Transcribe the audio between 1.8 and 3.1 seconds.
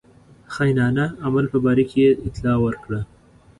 کې اطلاع ورکړه.